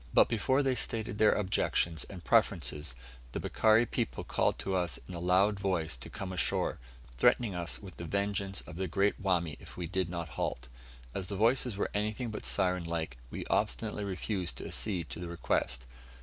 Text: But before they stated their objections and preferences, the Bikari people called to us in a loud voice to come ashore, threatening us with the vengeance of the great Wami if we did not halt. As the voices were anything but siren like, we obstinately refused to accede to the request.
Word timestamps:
But 0.15 0.27
before 0.29 0.63
they 0.63 0.73
stated 0.73 1.19
their 1.19 1.33
objections 1.33 2.05
and 2.05 2.23
preferences, 2.23 2.95
the 3.33 3.39
Bikari 3.39 3.85
people 3.85 4.23
called 4.23 4.57
to 4.57 4.73
us 4.73 4.97
in 5.07 5.13
a 5.13 5.19
loud 5.19 5.59
voice 5.59 5.95
to 5.97 6.09
come 6.09 6.31
ashore, 6.33 6.79
threatening 7.19 7.53
us 7.53 7.77
with 7.83 7.97
the 7.97 8.05
vengeance 8.05 8.61
of 8.61 8.77
the 8.77 8.87
great 8.87 9.21
Wami 9.21 9.57
if 9.59 9.77
we 9.77 9.85
did 9.85 10.09
not 10.09 10.29
halt. 10.29 10.69
As 11.13 11.27
the 11.27 11.35
voices 11.35 11.77
were 11.77 11.91
anything 11.93 12.31
but 12.31 12.47
siren 12.47 12.83
like, 12.85 13.17
we 13.29 13.45
obstinately 13.45 14.03
refused 14.03 14.55
to 14.55 14.65
accede 14.67 15.07
to 15.11 15.19
the 15.19 15.29
request. 15.29 15.85